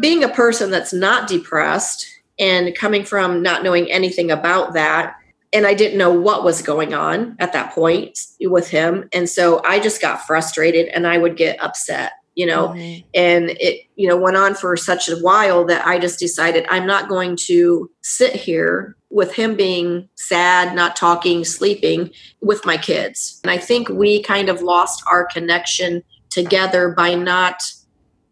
[0.00, 2.06] being a person that's not depressed
[2.38, 5.16] and coming from not knowing anything about that
[5.52, 9.62] and I didn't know what was going on at that point with him and so
[9.64, 12.72] I just got frustrated and I would get upset you know?
[13.14, 16.86] And it you know went on for such a while that I just decided I'm
[16.86, 23.40] not going to sit here with him being sad not talking sleeping with my kids.
[23.42, 27.60] And I think we kind of lost our connection together by not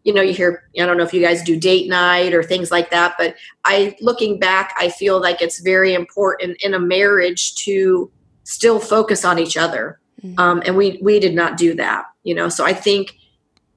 [0.03, 2.71] you know you hear i don't know if you guys do date night or things
[2.71, 3.35] like that but
[3.65, 8.09] i looking back i feel like it's very important in a marriage to
[8.45, 9.99] still focus on each other.
[10.23, 10.39] Mm-hmm.
[10.39, 12.49] um, and we we did not do that you know?
[12.49, 13.18] So i think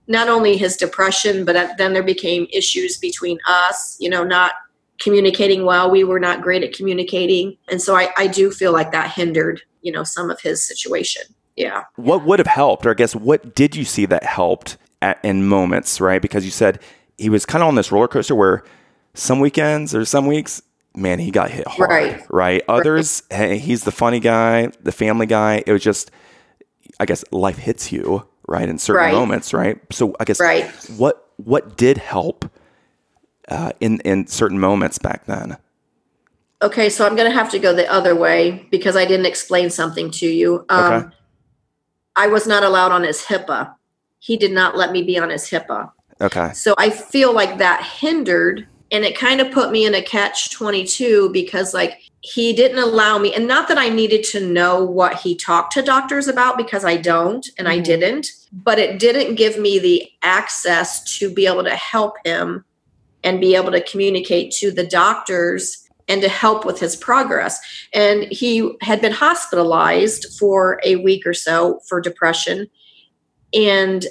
[0.07, 4.53] not only his depression but then there became issues between us you know not
[5.01, 8.93] communicating well we were not great at communicating and so i, I do feel like
[8.93, 11.23] that hindered you know some of his situation
[11.57, 15.19] yeah what would have helped or i guess what did you see that helped at,
[15.23, 16.23] in moments, right?
[16.23, 16.81] Because you said
[17.19, 18.65] he was kind of on this roller coaster where
[19.13, 20.63] some weekends or some weeks,
[20.97, 22.23] man, he got hit hard, right?
[22.31, 22.63] right?
[22.69, 23.39] Others, right.
[23.39, 25.63] hey, he's the funny guy, the family guy.
[25.67, 26.11] It was just,
[26.99, 29.13] I guess, life hits you, right, in certain right.
[29.13, 29.81] moments, right?
[29.91, 30.71] So I guess, right.
[30.97, 32.51] what what did help
[33.49, 35.57] uh, in in certain moments back then?
[36.63, 39.69] Okay, so I'm going to have to go the other way because I didn't explain
[39.69, 40.65] something to you.
[40.69, 41.17] Um, okay.
[42.15, 43.75] I was not allowed on his HIPAA
[44.23, 45.91] he did not let me be on his HIPAA.
[46.21, 46.53] Okay.
[46.53, 50.51] So I feel like that hindered and it kind of put me in a catch
[50.51, 55.17] 22 because like he didn't allow me and not that I needed to know what
[55.17, 57.79] he talked to doctors about because I don't and mm-hmm.
[57.79, 62.65] I didn't, but it didn't give me the access to be able to help him
[63.25, 67.59] and be able to communicate to the doctors and to help with his progress.
[67.93, 72.69] And he had been hospitalized for a week or so for depression
[73.55, 74.07] and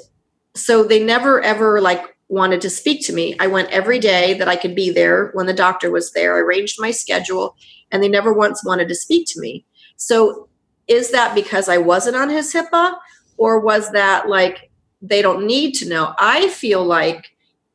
[0.56, 3.36] so they never ever like wanted to speak to me.
[3.39, 6.38] I went every day that I could be there when the doctor was there.
[6.38, 7.58] I arranged my schedule
[7.91, 9.65] and they never once wanted to speak to me.
[9.98, 10.48] So
[10.88, 12.96] is that because I wasn't on his HIPAA
[13.36, 16.15] or was that like they don't need to know?
[16.20, 17.32] I feel like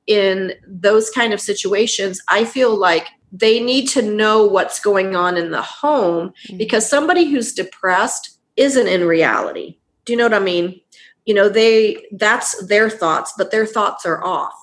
[0.06, 5.36] in those kind of situations, I feel like they need to know what's going on
[5.36, 6.56] in the home mm-hmm.
[6.56, 9.76] because somebody who's depressed isn't in reality.
[10.06, 10.80] Do you know what I mean?
[11.26, 14.54] You know they that's their thoughts but their thoughts are off.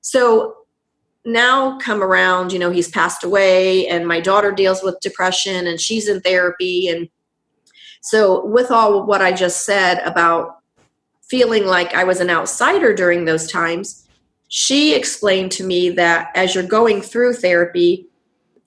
[0.00, 0.54] So
[1.24, 5.80] now come around you know he's passed away and my daughter deals with depression and
[5.80, 6.88] she's in therapy.
[6.88, 7.08] And
[8.00, 10.58] so with all what i just said about
[11.28, 14.06] feeling like i was an outsider during those times
[14.46, 18.08] she explained to me that as you're going through therapy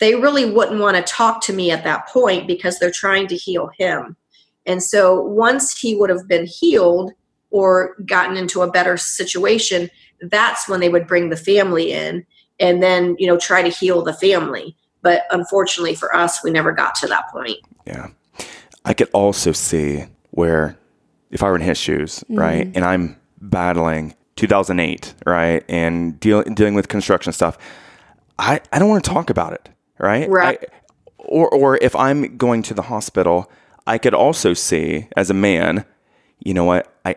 [0.01, 3.35] they really wouldn't want to talk to me at that point because they're trying to
[3.37, 4.17] heal him.
[4.65, 7.11] And so once he would have been healed
[7.51, 9.89] or gotten into a better situation,
[10.21, 12.25] that's when they would bring the family in
[12.59, 14.75] and then, you know, try to heal the family.
[15.01, 17.57] But unfortunately for us, we never got to that point.
[17.85, 18.07] Yeah.
[18.85, 20.77] I could also see where
[21.31, 22.39] if I were in his shoes, mm-hmm.
[22.39, 27.57] right, and I'm battling 2008, right, and deal, dealing with construction stuff,
[28.37, 30.29] I, I don't want to talk about it, right?
[30.29, 30.59] Right.
[30.61, 30.77] I,
[31.17, 33.49] or, or if I'm going to the hospital,
[33.87, 35.85] I could also see as a man,
[36.39, 37.15] you know what, I,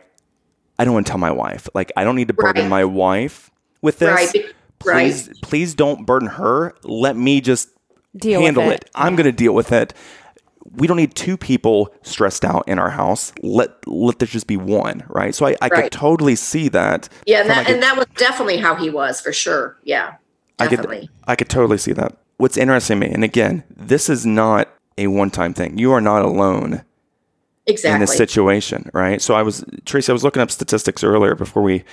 [0.79, 1.69] I don't want to tell my wife.
[1.75, 2.71] Like, I don't need to burden right.
[2.71, 4.35] my wife with this.
[4.35, 4.55] Right.
[4.79, 5.37] Please, right.
[5.43, 6.75] please don't burden her.
[6.83, 7.71] Let me just
[8.17, 8.85] deal handle it.
[8.85, 8.91] it.
[8.95, 9.95] I'm going to deal with it.
[10.77, 13.33] We don't need two people stressed out in our house.
[13.43, 15.35] Let let there just be one, right?
[15.35, 15.85] So I, I right.
[15.85, 17.09] could totally see that.
[17.27, 19.79] Yeah, and that, and that was definitely how he was for sure.
[19.85, 20.15] Yeah,
[20.59, 20.97] definitely.
[20.97, 22.17] I could I could totally see that.
[22.39, 25.79] What's interesting to me, and again, this is not a one time thing.
[25.79, 26.83] You are not alone
[27.67, 27.95] exactly.
[27.95, 29.21] in this situation, right?
[29.21, 31.85] So I was Tracy, I was looking up statistics earlier before we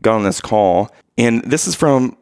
[0.00, 2.16] got on this call, and this is from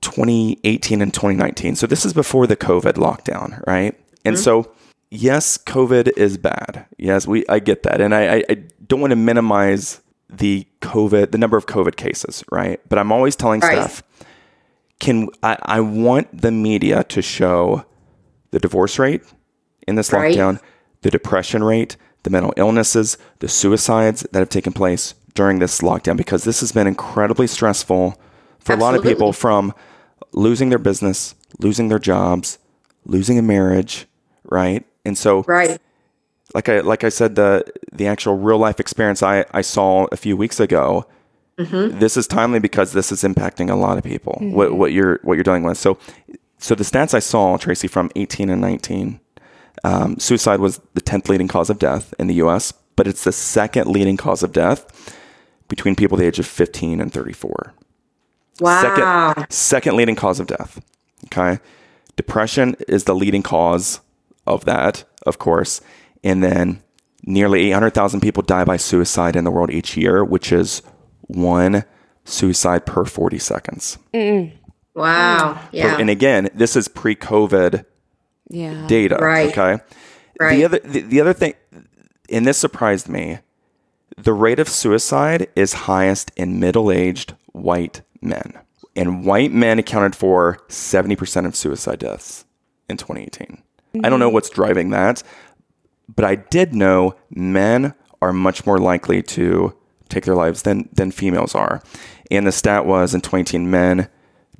[0.00, 1.76] 2018 and 2019.
[1.76, 3.98] So this is before the COVID lockdown, right?
[4.24, 4.42] And mm-hmm.
[4.42, 4.72] so,
[5.10, 6.86] yes, COVID is bad.
[6.98, 11.38] Yes, we I get that, and I, I, don't want to minimize the COVID, the
[11.38, 12.80] number of COVID cases, right?
[12.88, 13.78] But I'm always telling Right.
[13.78, 14.02] Steph,
[15.00, 17.84] can I, I want the media to show
[18.50, 19.22] the divorce rate
[19.86, 20.34] in this Right.
[20.34, 20.60] lockdown,
[21.04, 26.16] the depression rate, the mental illnesses, the suicides that have taken place during this lockdown,
[26.16, 28.18] because this has been incredibly stressful
[28.58, 29.74] for a lot of people from
[30.32, 32.58] losing their business, losing their jobs,
[33.04, 34.06] losing a marriage,
[34.44, 34.86] right?
[35.04, 35.78] And so Right.
[36.54, 40.16] like I like I said, the the actual real life experience I, I saw a
[40.16, 41.06] few weeks ago.
[41.58, 41.98] Mm-hmm.
[41.98, 44.38] This is timely because this is impacting a lot of people.
[44.40, 44.78] What mm-hmm.
[44.78, 45.76] what you're what you're dealing with.
[45.76, 45.98] So
[46.58, 49.20] so the stats I saw, Tracy, from 18 and 19,
[49.82, 53.32] um, suicide was the 10th leading cause of death in the U.S., but it's the
[53.32, 55.16] second leading cause of death
[55.68, 57.74] between people the age of 15 and 34
[58.60, 58.82] Wow.
[59.34, 60.80] second second leading cause of death.
[61.26, 61.58] Okay.
[62.16, 63.98] Depression is the leading cause
[64.46, 65.80] of that, of course.
[66.22, 66.80] And then
[67.24, 70.82] nearly 800,000 people die by suicide in the world each year, which is
[71.22, 71.84] one
[72.24, 73.98] suicide per 40 seconds.
[74.94, 75.60] Wow.
[75.72, 75.98] Yeah.
[75.98, 77.84] And again, this is pre-COVID
[78.48, 78.86] Yeah.
[78.86, 79.16] data.
[79.20, 79.50] Right.
[79.50, 79.82] Okay.
[80.40, 80.56] Right.
[80.56, 81.54] The other the, the other thing
[82.30, 83.38] and this surprised me,
[84.16, 88.58] the rate of suicide is highest in middle-aged white men.
[88.96, 92.44] And white men accounted for 70% of suicide deaths
[92.88, 93.62] in 2018.
[94.02, 94.34] I don't know mm-hmm.
[94.34, 95.22] what's driving that,
[96.12, 99.76] but I did know men are much more likely to
[100.08, 101.82] take their lives than than females are.
[102.30, 104.08] And the stat was in 2018 men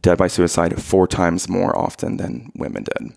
[0.01, 3.13] dead by suicide four times more often than women did.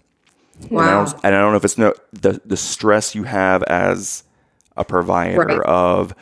[0.61, 1.05] And I wow.
[1.05, 4.23] don't, and I don't know if it's no the the stress you have as
[4.75, 5.59] a provider Right.
[5.65, 6.13] of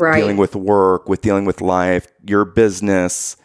[0.00, 0.16] Right.
[0.18, 3.36] dealing with work, with dealing with life, your business.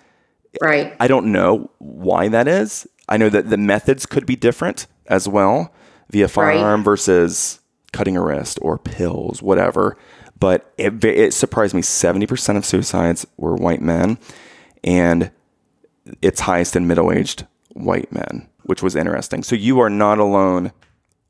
[0.61, 0.95] right.
[0.99, 2.87] I don't know why that is.
[3.07, 5.71] I know that the methods could be different as well,
[6.09, 7.59] via firearm versus
[7.93, 9.95] cutting a wrist or pills, whatever.
[10.39, 11.81] But it, it surprised me.
[11.83, 14.17] Seventy percent of suicides were white men,
[14.83, 15.29] and
[16.21, 19.43] it's highest in middle-aged white men, which was interesting.
[19.43, 20.71] So you are not alone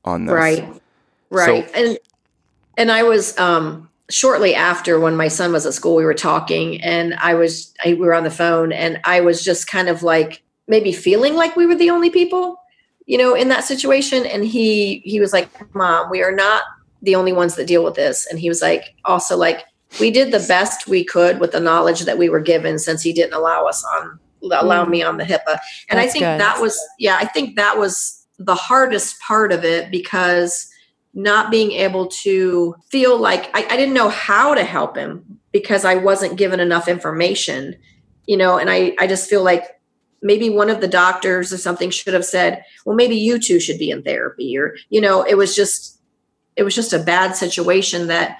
[0.05, 0.81] on this, Right.
[1.29, 1.69] Right.
[1.75, 1.97] and
[2.77, 6.81] and I was um shortly after when my son was at school, we were talking
[6.81, 10.01] and I was I, we were on the phone and I was just kind of
[10.03, 12.59] like maybe feeling like we were the only people,
[13.05, 14.25] you know, in that situation.
[14.25, 16.63] And he he was like, Mom, we are not
[17.01, 18.25] the only ones that deal with this.
[18.29, 19.65] And he was like also like
[19.99, 23.13] we did the best we could with the knowledge that we were given since he
[23.13, 25.29] didn't allow us on allow me on the mm.
[25.29, 25.59] HIPAA.
[25.89, 26.39] And I think good.
[26.39, 30.69] that was yeah, I think that was the hardest part of it because
[31.13, 35.83] not being able to feel like I, I didn't know how to help him because
[35.83, 37.75] I wasn't given enough information,
[38.27, 39.79] you know, and I, I just feel like
[40.21, 43.79] maybe one of the doctors or something should have said, well, maybe you two should
[43.79, 45.99] be in therapy or, you know, it was just,
[46.55, 48.39] it was just a bad situation that,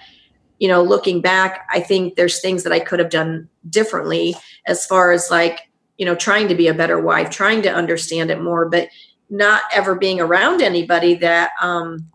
[0.60, 4.36] you know, looking back, I think there's things that I could have done differently
[4.68, 5.69] as far as like,
[6.00, 8.88] you know, trying to be a better wife, trying to understand it more, but
[9.30, 12.10] not ever being around anybody that, um,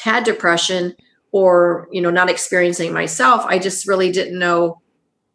[0.00, 0.94] had depression
[1.32, 3.44] or you know not experiencing myself.
[3.46, 4.80] I just really didn't know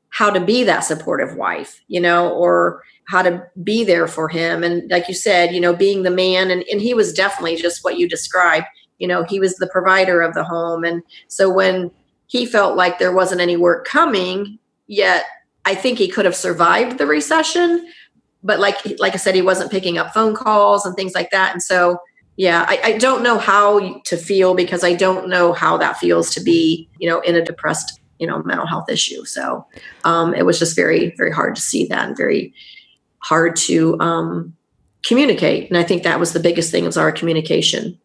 [0.09, 4.63] how to be that supportive wife you know or how to be there for him.
[4.63, 7.83] And like you said you know being the man and, and he was definitely just
[7.83, 8.65] what you described.
[8.99, 10.83] You know he was the provider of the home.
[10.83, 11.91] And so when
[12.27, 15.25] he felt like there wasn't any work coming yet
[15.65, 17.88] i think he could have survived the recession
[18.43, 21.52] but like like i said he wasn't picking up phone calls and things like that
[21.54, 21.97] and so
[22.36, 26.34] yeah I, I don't know how to feel because i don't know how that feels
[26.36, 29.65] to be you know in a depressed you know mental health issue so
[30.04, 32.54] um, it was just very very hard to see that and very
[33.19, 34.56] hard to um,
[35.04, 37.99] communicate and i think that was the biggest thing was our communication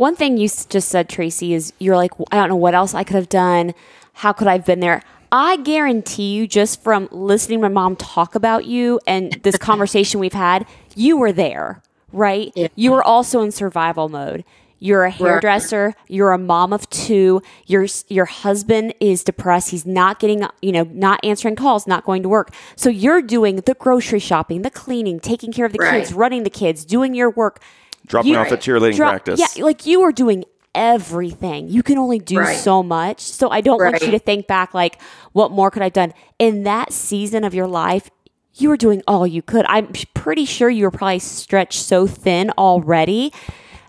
[0.00, 3.04] One thing you just said, Tracy, is you're like, I don't know what else I
[3.04, 3.74] could have done.
[4.14, 5.02] How could I have been there?
[5.32, 10.20] I guarantee you, just from listening to my mom talk about you and this conversation
[10.20, 10.66] we've had,
[10.96, 12.52] you were there, right?
[12.56, 12.68] Yeah.
[12.74, 14.44] You were also in survival mode.
[14.82, 15.94] You're a hairdresser.
[16.08, 17.42] You're a mom of two.
[17.66, 19.70] Your your husband is depressed.
[19.72, 22.54] He's not getting, you know, not answering calls, not going to work.
[22.76, 26.00] So you're doing the grocery shopping, the cleaning, taking care of the Right.
[26.00, 27.60] kids, running the kids, doing your work.
[28.06, 29.38] Dropping You- off at cheerleading Dro- practice.
[29.54, 30.44] Yeah, like you were doing
[30.74, 31.68] everything.
[31.68, 32.56] You can only do Right.
[32.56, 33.20] so much.
[33.20, 35.00] So I don't want you to think back like,
[35.32, 36.14] what more could I have done?
[36.38, 38.10] In that season of your life,
[38.54, 39.64] you were doing all you could.
[39.68, 43.32] I'm pretty sure you were probably stretched so thin already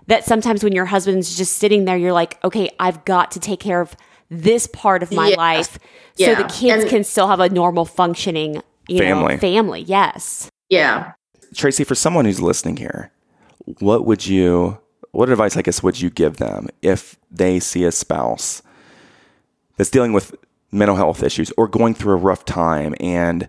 [0.06, 3.60] that sometimes when your husband's just sitting there, you're like, okay, I've got to take
[3.60, 3.96] care of
[4.30, 5.36] this part of my Yeah.
[5.36, 5.78] life
[6.16, 6.34] so Yeah.
[6.42, 9.34] the kids And- can still have a normal functioning you Family.
[9.34, 11.12] know family yes Yeah.
[11.54, 13.12] Tracy, for someone who's listening here,
[13.78, 14.78] what would you,
[15.12, 18.62] what advice, I guess, would you give them if they see a spouse
[19.76, 20.34] that's dealing with
[20.70, 23.48] mental health issues or going through a rough time and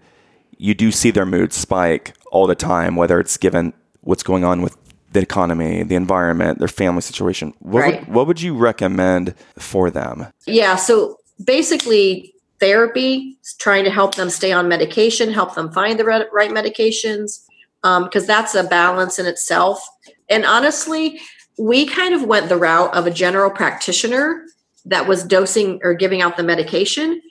[0.57, 4.61] you do see their mood spike all the time, whether it's given what's going on
[4.61, 4.77] with
[5.13, 7.53] the economy, the environment, their family situation?
[7.59, 7.99] What, Right.
[8.01, 10.27] would, what would you recommend for them?
[10.45, 10.75] Yeah.
[10.75, 16.25] So basically, therapy trying to help them stay on medication, help them find the right,
[16.33, 17.41] right medications,
[17.83, 19.85] um, because that's a balance in itself.
[20.29, 21.19] And honestly,
[21.57, 24.45] we kind of went the route of a general practitioner
[24.85, 27.21] that was dosing or giving out the medication.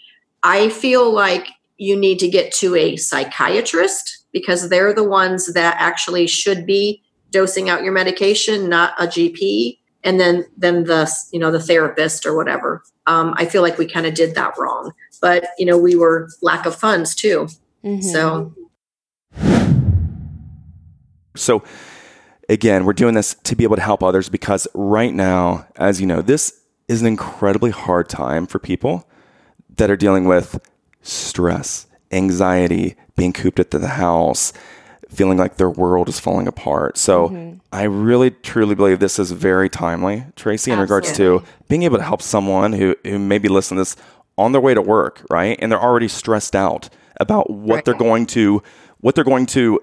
[0.42, 5.76] I feel like you need to get to a psychiatrist because they're the ones that
[5.78, 9.78] actually should be dosing out your medication, not a GP.
[10.04, 12.82] And then, then the you know the therapist or whatever.
[13.06, 16.28] Um, I feel like we kind of did that wrong, but you know we were
[16.40, 17.48] lack of funds too.
[17.84, 18.02] Mhm.
[18.02, 18.52] So
[21.36, 21.62] So,
[22.48, 26.06] again, we're doing this to be able to help others because right now, as you
[26.06, 29.08] know, this is an incredibly hard time for people
[29.76, 30.60] that are dealing with
[31.02, 34.52] stress, anxiety, being cooped into the house,
[35.08, 36.96] feeling like their world is falling apart.
[36.98, 37.58] So, mm-hmm.
[37.72, 42.02] I really truly believe this is very timely, Tracy, in regards to being able to
[42.02, 43.96] help someone who, who maybe listen to this
[44.36, 45.58] on their way to work, right?
[45.60, 47.84] And they're already stressed out about what Right.
[47.84, 48.62] they're going to
[49.00, 49.80] what they're going to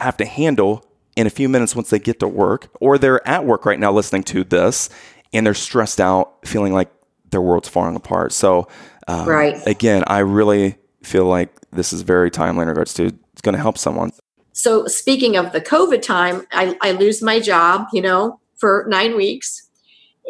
[0.00, 0.84] have to handle
[1.16, 3.92] in a few minutes once they get to work, or they're at work right now
[3.92, 4.88] listening to this
[5.32, 6.90] and they're stressed out, feeling like
[7.30, 8.32] their world's falling apart.
[8.32, 8.68] So,
[9.08, 9.56] um, Right.
[9.66, 13.60] again, I really feel like this is very timely in regards to it's going to
[13.60, 14.12] help someone.
[14.52, 19.16] So speaking of the COVID time, I, I lose my job, you know, for nine
[19.16, 19.68] weeks.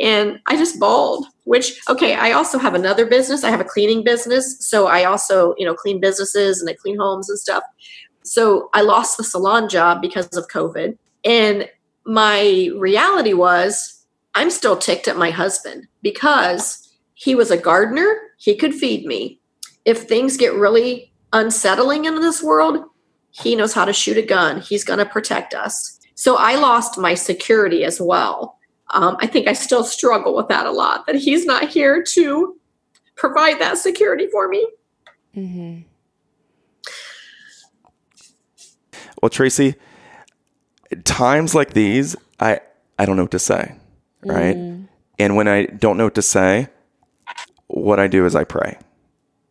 [0.00, 3.44] And I just bawled, which, okay, I also have another business.
[3.44, 4.56] I have a cleaning business.
[4.60, 7.62] So I also, you know, clean businesses and I clean homes and stuff.
[8.24, 10.96] So I lost the salon job because of COVID.
[11.24, 11.68] And
[12.04, 14.04] my reality was
[14.34, 18.20] I'm still ticked at my husband because he was a gardener.
[18.38, 19.40] He could feed me.
[19.84, 22.84] If things get really unsettling in this world,
[23.30, 24.60] he knows how to shoot a gun.
[24.60, 25.98] He's going to protect us.
[26.14, 28.58] So I lost my security as well.
[28.90, 32.56] Um, I think I still struggle with that a lot, that he's not here to
[33.16, 34.68] provide that security for me.
[35.36, 35.84] Mhm.
[39.22, 39.76] Well, Tracy,
[41.04, 42.60] times like these, I
[42.98, 43.76] I don't know what to say,
[44.24, 44.56] right?
[45.18, 46.68] And when I don't know what to say,
[47.68, 48.78] what I do is I pray.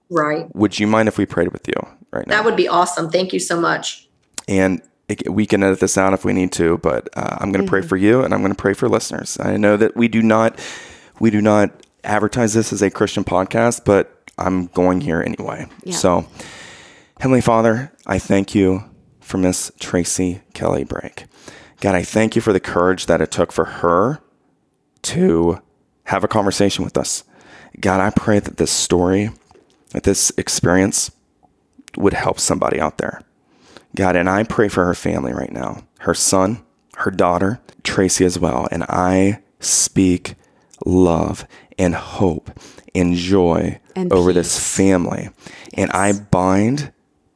[0.09, 0.53] Right.
[0.55, 1.73] Would you mind if we prayed with you
[2.11, 2.35] right now?
[2.35, 3.09] That would be awesome.
[3.09, 4.07] Thank you so much.
[4.47, 7.65] and it, we can edit this out if we need to, but uh, I'm going
[7.65, 9.37] to pray for you, and I'm going to pray for listeners.
[9.41, 10.59] I know that we do not
[11.19, 11.71] we do not
[12.03, 15.67] advertise this as a Christian podcast, but I'm going here anyway.
[15.83, 15.95] Yeah.
[15.95, 16.25] So,
[17.19, 18.83] Heavenly Father, I thank you
[19.31, 21.23] for Miss Tracy Kelly Brake.
[21.79, 24.19] God, I thank you for the courage that it took for her
[25.03, 25.61] to
[26.03, 27.23] have a conversation with us.
[27.79, 29.31] God, I pray that this story,
[29.91, 31.11] that this experience
[31.95, 33.21] would help somebody out there.
[33.95, 36.61] God, and I pray for her family right now, her son,
[36.97, 38.67] her daughter, Tracy as well.
[38.69, 40.35] And I speak
[40.85, 41.47] love
[41.79, 42.51] and hope
[42.93, 44.75] and joy And over this peace.
[44.75, 45.29] family.
[45.73, 46.91] And I bind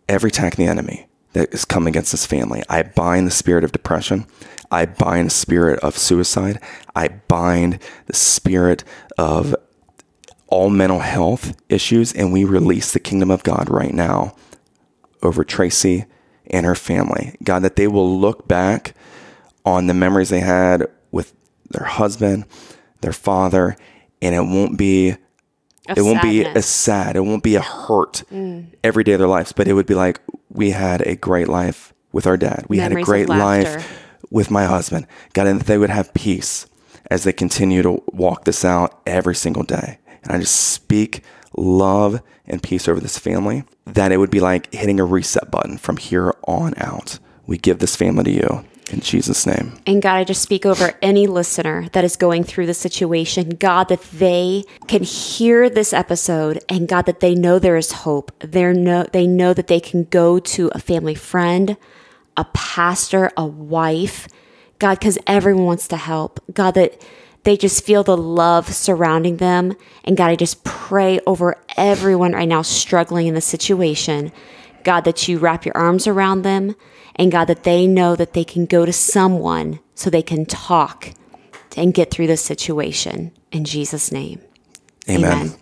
[0.09, 2.63] every attack of the enemy that is come against this family.
[2.69, 4.25] I bind the spirit of depression.
[4.71, 6.61] I bind the spirit of suicide.
[6.95, 8.85] I bind the spirit
[9.17, 9.53] of
[10.47, 12.13] all mental health issues.
[12.13, 14.33] And we release the kingdom of God right now
[15.21, 16.05] over Tracy
[16.49, 17.35] and her family.
[17.43, 18.95] God, that they will look back
[19.65, 21.33] on the memories they had with
[21.69, 22.45] their husband,
[23.01, 23.75] their father,
[24.21, 25.17] and it won't be
[25.89, 28.23] it won't be a sad, it won't be a hurt
[28.83, 30.19] every day of their lives, but it would be like
[30.49, 32.65] we had a great life with our dad.
[32.69, 35.05] We Memories had a great life with my husband.
[35.33, 36.65] God, and that they would have peace
[37.11, 39.99] as they continue to walk this out every single day.
[40.23, 41.23] And I just speak
[41.57, 45.77] love and peace over this family, that it would be like hitting a reset button
[45.77, 47.19] from here on out.
[47.45, 49.73] We give this family to you in Jesus' name.
[49.87, 53.49] And God, I just speak over any listener that is going through the situation.
[53.49, 58.31] God, that they can hear this episode and God, that they know there is hope.
[58.39, 61.77] They know, they know that they can go to a family friend,
[62.37, 64.27] a pastor, a wife.
[64.77, 66.39] God, because everyone wants to help.
[66.53, 67.01] God, that
[67.43, 69.75] they just feel the love surrounding them.
[70.03, 74.31] And God, I just pray over everyone right now struggling in the situation.
[74.83, 76.75] God, that you wrap your arms around them.
[77.17, 81.11] And God, that they know that they can go to someone so they can talk
[81.77, 83.31] and get through this situation.
[83.51, 84.41] In Jesus' name.
[85.09, 85.53] Amen.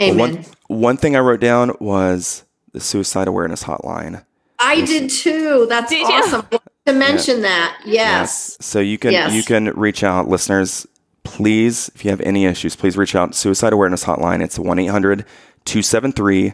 [0.00, 0.16] Amen.
[0.16, 4.24] Well, one, one thing I wrote down was the suicide awareness hotline.
[4.58, 5.66] I did too.
[5.68, 6.46] That's Did awesome.
[6.86, 8.56] To mention that, yes.
[8.60, 9.34] So you can Yes.
[9.34, 10.86] you can reach out, listeners.
[11.24, 13.34] Please, if you have any issues, please reach out.
[13.34, 14.42] Suicide Awareness Hotline.
[14.42, 15.24] It's 1 800
[15.64, 16.52] 273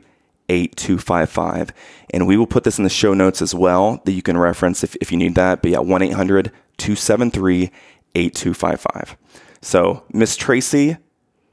[0.49, 1.73] 8255.
[2.11, 4.83] And we will put this in the show notes as well that you can reference
[4.85, 5.63] if, if you need that.
[5.63, 7.71] But yeah, 1 800 273
[8.15, 9.17] 8255.
[9.61, 10.97] So, Miss Tracy,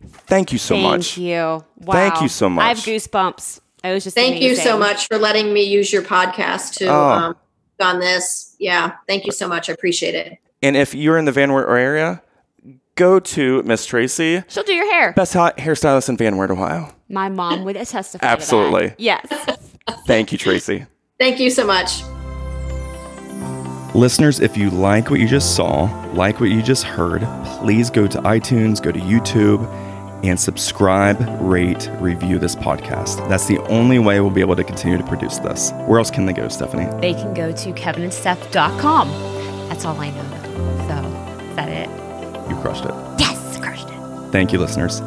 [0.03, 1.15] thank you so Thank much.
[1.15, 1.35] Thank you.
[1.35, 1.65] Wow.
[1.91, 2.63] Thank you so much.
[2.65, 3.61] I have goosebumps.
[3.83, 7.09] I was just Thank you so much for letting me use your podcast to Oh.
[7.11, 7.35] um,
[7.79, 8.55] on this.
[8.59, 9.69] Yeah, thank you so much.
[9.69, 10.37] I appreciate it.
[10.61, 12.21] And if you're in the Van Wert area,
[12.95, 15.13] go to Miss Tracy, She'll do your hair.
[15.13, 16.93] best hot hairstylist in Van Wert, Ohio.
[17.09, 18.31] My mom would attest to that.
[18.31, 18.93] Absolutely.
[18.97, 19.25] Yes.
[20.05, 20.85] Thank you, Tracy.
[21.17, 22.03] Thank you so much.
[23.95, 27.21] Listeners, if you like what you just saw, like what you just heard,
[27.59, 29.67] please go to iTunes, go to YouTube,
[30.23, 33.27] and subscribe, rate, review this podcast.
[33.27, 35.71] That's the only way we'll be able to continue to produce this.
[35.87, 36.87] Where else can they go, Stephanie?
[37.01, 39.09] they can go to kevinandsteph.com.
[39.69, 40.29] That's all I know.
[40.87, 41.89] So, is that it?
[42.49, 42.93] You crushed it.
[43.17, 44.31] Yes, crushed it.
[44.31, 45.01] Thank you, listeners.